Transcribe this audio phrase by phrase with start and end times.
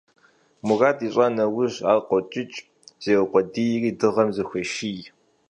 [0.65, 2.57] Мурад ищӀа нэужь, ар къокӀыкӀ,
[3.03, 5.01] зеукъуэдийри дыгъэм зыхуеший.